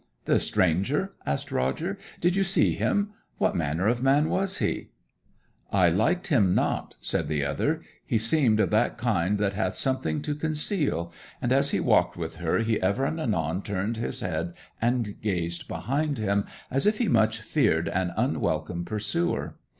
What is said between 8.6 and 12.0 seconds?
that kind that hath something to conceal, and as he